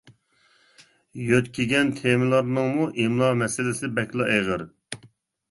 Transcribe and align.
يۆتكىگەن 1.25 1.91
تېمىلارنىڭمۇ 1.99 2.89
ئىملا 3.05 3.29
مەسىلىسى 3.43 3.93
بەكلا 4.01 4.31
ئېغىر. 4.35 4.67